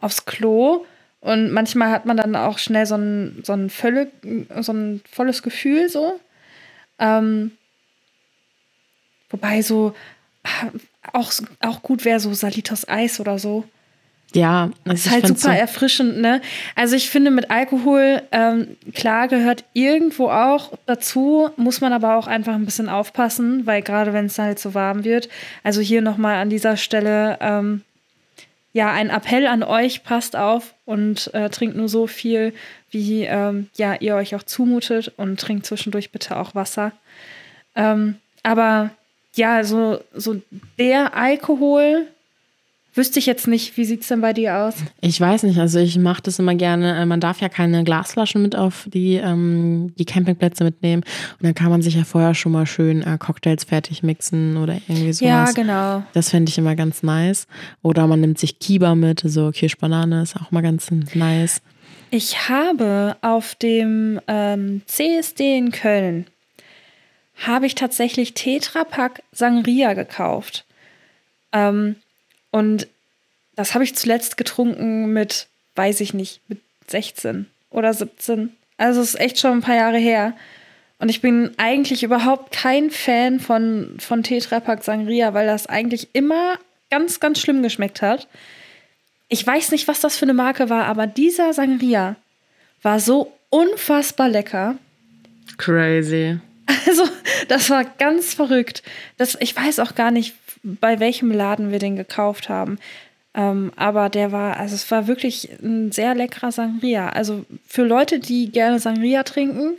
aufs 0.01 0.27
Klo. 0.27 0.85
Und 1.21 1.51
manchmal 1.53 1.91
hat 1.91 2.07
man 2.07 2.17
dann 2.17 2.37
auch 2.37 2.59
schnell 2.59 2.87
so 2.87 2.95
ein, 2.97 3.43
so 3.45 3.53
ein, 3.53 3.71
völlig, 3.71 4.11
so 4.61 4.73
ein 4.73 5.01
volles 5.11 5.43
Gefühl 5.43 5.89
so. 5.89 6.21
Ähm, 6.99 7.53
wobei 9.31 9.63
so 9.63 9.95
ah, 10.45 10.71
auch, 11.13 11.33
auch 11.61 11.83
gut 11.83 12.05
wäre 12.05 12.21
so 12.21 12.33
Salitos 12.35 12.89
Eis 12.89 13.21
oder 13.21 13.39
so. 13.39 13.65
Ja, 14.35 14.71
das 14.85 15.07
ist 15.07 15.11
halt 15.11 15.27
super 15.27 15.41
so 15.41 15.49
erfrischend, 15.49 16.19
ne? 16.19 16.43
Also 16.75 16.97
ich 16.97 17.09
finde 17.09 17.31
mit 17.31 17.51
Alkohol, 17.51 18.23
ähm, 18.31 18.77
klar 18.95 19.27
gehört 19.27 19.65
irgendwo 19.73 20.29
auch 20.29 20.73
dazu, 20.85 21.49
muss 21.57 21.81
man 21.81 21.95
aber 21.95 22.17
auch 22.17 22.27
einfach 22.27 22.55
ein 22.55 22.67
bisschen 22.67 22.91
aufpassen, 22.91 23.67
weil 23.67 23.81
gerade 23.81 24.13
wenn 24.13 24.27
es 24.27 24.39
halt 24.39 24.59
so 24.59 24.75
warm 24.75 25.05
wird, 25.05 25.31
also 25.65 25.81
hier 25.81 26.03
nochmal 26.03 26.37
an 26.37 26.51
dieser 26.51 26.77
Stelle, 26.77 27.39
ähm, 27.41 27.83
ja, 28.75 28.93
ein 28.93 29.09
Appell 29.09 29.47
an 29.47 29.63
euch, 29.63 30.05
passt 30.05 30.37
auf 30.37 30.75
und 30.85 31.33
äh, 31.33 31.49
trinkt 31.49 31.77
nur 31.77 31.89
so 31.89 32.07
viel, 32.07 32.53
wie 32.91 33.25
ähm, 33.25 33.71
ja, 33.77 33.95
ihr 33.95 34.15
euch 34.15 34.35
auch 34.35 34.43
zumutet 34.43 35.11
und 35.17 35.41
trinkt 35.41 35.65
zwischendurch 35.65 36.13
bitte 36.13 36.37
auch 36.37 36.55
Wasser. 36.55 36.93
Ähm, 37.75 38.17
aber 38.43 38.91
ja, 39.35 39.65
so, 39.65 40.01
so 40.15 40.41
der 40.79 41.17
Alkohol, 41.17 42.07
Wüsste 42.99 43.21
ich 43.21 43.27
jetzt 43.27 43.47
nicht, 43.47 43.77
wie 43.77 43.85
sieht 43.85 44.03
es 44.03 44.09
denn 44.09 44.21
bei 44.21 44.33
dir 44.33 44.57
aus? 44.57 44.75
Ich 45.01 45.21
weiß 45.21 45.45
nicht, 45.45 45.61
also 45.61 45.79
ich 45.79 45.97
mache 45.99 46.21
das 46.21 46.41
immer 46.41 46.57
gerne. 46.57 47.01
Äh, 47.01 47.07
man 47.07 47.21
darf 47.21 47.41
ja 47.41 47.49
keine 47.49 47.85
Glasflaschen 47.85 48.43
mit 48.43 48.57
auf 48.57 48.89
die, 48.93 49.15
ähm, 49.15 49.95
die 49.97 50.05
Campingplätze 50.05 50.65
mitnehmen. 50.65 51.05
Und 51.39 51.45
dann 51.45 51.55
kann 51.55 51.71
man 51.71 51.81
sich 51.81 51.95
ja 51.95 52.03
vorher 52.03 52.35
schon 52.35 52.51
mal 52.51 52.67
schön 52.67 53.03
äh, 53.03 53.17
Cocktails 53.17 53.63
fertig 53.63 54.03
mixen 54.03 54.57
oder 54.57 54.81
irgendwie 54.89 55.13
sowas. 55.13 55.21
Ja, 55.21 55.53
genau. 55.53 56.03
Das 56.13 56.31
fände 56.31 56.51
ich 56.51 56.59
immer 56.59 56.75
ganz 56.75 57.05
nice. 57.05 57.47
Oder 57.83 58.09
man 58.09 58.21
nimmt 58.21 58.41
sich 58.41 58.59
Kiba 58.59 58.97
mit, 58.97 59.23
so 59.25 59.53
Kirschbanane 59.53 60.23
ist 60.23 60.35
auch 60.35 60.51
mal 60.51 60.63
ganz 60.63 60.91
nice. 61.15 61.63
Ich 62.11 62.49
habe 62.49 63.17
auf 63.21 63.55
dem 63.55 64.21
ähm, 64.27 64.83
CSD 64.87 65.57
in 65.57 65.71
Köln 65.71 66.27
habe 67.47 67.67
ich 67.67 67.77
tatsächlich 67.77 68.35
Tetrapack 68.35 69.23
Sangria 69.31 69.95
gekauft. 69.95 70.65
Ähm, 71.53 71.95
und 72.51 72.87
das 73.57 73.75
habe 73.75 73.85
ich 73.85 73.95
zuletzt 73.95 74.37
getrunken 74.37 75.13
mit, 75.13 75.49
weiß 75.75 76.01
ich 76.01 76.15
nicht, 76.15 76.41
mit 76.49 76.61
16 76.87 77.47
oder 77.71 77.93
17. 77.93 78.53
Also 78.77 79.01
es 79.01 79.15
ist 79.15 79.21
echt 79.21 79.39
schon 79.39 79.53
ein 79.53 79.61
paar 79.61 79.75
Jahre 79.75 79.99
her. 79.99 80.35
Und 81.01 81.09
ich 81.09 81.21
bin 81.21 81.53
eigentlich 81.59 82.03
überhaupt 82.03 82.53
kein 82.53 82.91
Fan 82.91 83.41
von, 83.41 83.97
von 83.99 84.23
Tetrapack 84.23 84.83
Sangria, 84.83 85.35
weil 85.35 85.47
das 85.47 85.67
eigentlich 85.67 86.09
immer 86.13 86.59
ganz, 86.91 87.21
ganz 87.21 87.41
schlimm 87.41 87.63
geschmeckt 87.63 88.03
hat. 88.03 88.27
Ich 89.29 89.47
weiß 89.47 89.71
nicht, 89.73 89.87
was 89.89 90.01
das 90.01 90.17
für 90.17 90.25
eine 90.25 90.35
Marke 90.35 90.71
war, 90.71 90.87
aber 90.87 91.07
dieser 91.07 91.53
Sangria 91.53 92.17
war 92.83 92.99
so 92.99 93.33
unfassbar 93.51 94.29
lecker. 94.29 94.77
Crazy. 95.57 96.39
Also, 96.87 97.09
das 97.49 97.71
war 97.71 97.85
ganz 97.85 98.35
verrückt. 98.35 98.83
Das, 99.17 99.37
ich 99.41 99.55
weiß 99.55 99.79
auch 99.81 99.95
gar 99.95 100.11
nicht, 100.11 100.35
bei 100.81 101.01
welchem 101.01 101.31
Laden 101.31 101.71
wir 101.71 101.79
den 101.79 101.97
gekauft 101.97 102.49
haben. 102.49 102.79
Ähm, 103.35 103.73
aber 103.77 104.09
der 104.09 104.33
war, 104.33 104.57
also 104.57 104.75
es 104.75 104.91
war 104.91 105.07
wirklich 105.07 105.49
ein 105.63 105.93
sehr 105.93 106.15
leckerer 106.15 106.51
Sangria. 106.51 107.11
Also 107.11 107.45
für 107.67 107.85
Leute, 107.85 108.19
die 108.19 108.51
gerne 108.51 108.79
Sangria 108.79 109.23
trinken, 109.23 109.77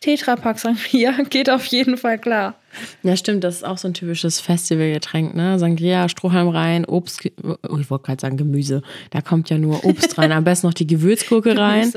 Tetrapack 0.00 0.58
Sangria 0.58 1.12
geht 1.30 1.48
auf 1.48 1.64
jeden 1.66 1.96
Fall 1.96 2.18
klar. 2.18 2.54
Ja, 3.02 3.16
stimmt, 3.16 3.44
das 3.44 3.56
ist 3.56 3.64
auch 3.64 3.78
so 3.78 3.88
ein 3.88 3.94
typisches 3.94 4.40
Festivalgetränk, 4.40 5.34
ne? 5.34 5.58
Sangria, 5.58 6.08
Strohhalm 6.08 6.48
rein, 6.48 6.84
Obst, 6.84 7.20
oh, 7.42 7.78
ich 7.78 7.90
wollte 7.90 8.06
gerade 8.06 8.20
sagen 8.20 8.36
Gemüse. 8.36 8.82
Da 9.10 9.20
kommt 9.20 9.50
ja 9.50 9.58
nur 9.58 9.84
Obst 9.84 10.18
rein, 10.18 10.32
am 10.32 10.44
besten 10.44 10.66
noch 10.66 10.74
die 10.74 10.86
Gewürzgurke 10.86 11.56
rein. 11.58 11.92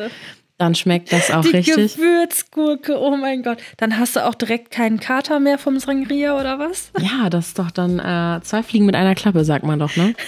Dann 0.57 0.73
schmeckt 0.73 1.11
das 1.11 1.31
auch 1.31 1.41
die 1.41 1.49
richtig. 1.49 1.95
Die 1.95 1.99
Gewürzgurke, 1.99 2.97
oh 2.97 3.17
mein 3.17 3.43
Gott. 3.43 3.57
Dann 3.75 3.99
hast 3.99 4.15
du 4.15 4.25
auch 4.25 4.35
direkt 4.35 4.71
keinen 4.71 5.01
Kater 5.01 5.41
mehr 5.41 5.57
vom 5.57 5.79
Sangria 5.79 6.39
oder 6.39 6.59
was? 6.59 6.91
Ja, 6.97 7.29
das 7.29 7.47
ist 7.47 7.59
doch 7.59 7.71
dann 7.71 7.99
äh, 7.99 8.39
zwei 8.41 8.63
Fliegen 8.63 8.85
mit 8.85 8.95
einer 8.95 9.15
Klappe, 9.15 9.43
sagt 9.43 9.65
man 9.65 9.79
doch, 9.79 9.93
ne? 9.97 10.13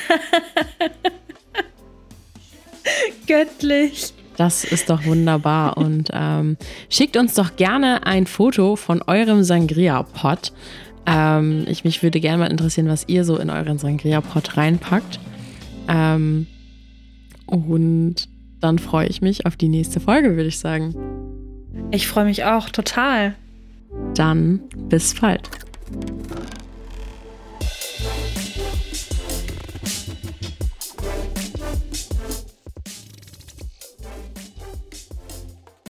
Göttlich. 3.27 4.13
Das 4.35 4.65
ist 4.65 4.89
doch 4.89 5.05
wunderbar. 5.05 5.77
Und 5.77 6.09
ähm, 6.13 6.57
schickt 6.89 7.15
uns 7.15 7.33
doch 7.33 7.55
gerne 7.55 8.05
ein 8.05 8.27
Foto 8.27 8.75
von 8.75 9.01
eurem 9.01 9.43
Sangria-Pot. 9.43 10.51
Ähm, 11.05 11.65
ich 11.69 11.85
mich 11.85 12.03
würde 12.03 12.19
gerne 12.19 12.39
mal 12.39 12.51
interessieren, 12.51 12.89
was 12.89 13.07
ihr 13.07 13.23
so 13.23 13.37
in 13.37 13.49
euren 13.49 13.77
Sangria-Pot 13.77 14.57
reinpackt. 14.57 15.21
Ähm, 15.87 16.47
und 17.45 18.27
dann 18.59 18.79
freue 18.79 19.07
ich 19.07 19.21
mich 19.21 19.45
auf 19.45 19.55
die 19.55 19.69
nächste 19.69 19.99
Folge, 19.99 20.35
würde 20.35 20.49
ich 20.49 20.59
sagen. 20.59 20.95
Ich 21.91 22.07
freue 22.07 22.25
mich 22.25 22.43
auch 22.43 22.69
total. 22.69 23.35
Dann 24.15 24.59
bis 24.89 25.19
bald. 25.19 25.49